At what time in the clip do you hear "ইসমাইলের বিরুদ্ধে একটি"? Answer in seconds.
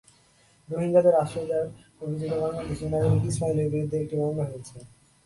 3.29-4.15